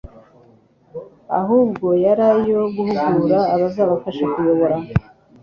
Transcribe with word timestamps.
ahubwo 1.39 1.87
yari 2.05 2.23
ayo 2.33 2.59
guhugura 2.75 3.39
abazabafasha 3.53 4.23
kuyobora 4.33 4.77